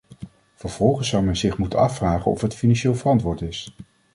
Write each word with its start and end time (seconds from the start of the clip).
Vervolgens 0.55 1.07
zou 1.09 1.23
men 1.23 1.35
zich 1.37 1.57
moeten 1.57 1.79
afvragen 1.79 2.31
of 2.31 2.41
het 2.41 2.55
financieel 2.55 2.95
verantwoord 2.95 3.41
is. 3.41 3.75